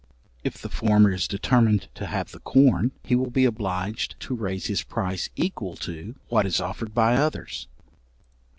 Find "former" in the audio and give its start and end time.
0.69-1.11